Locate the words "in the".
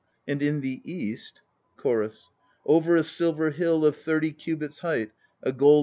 0.41-0.81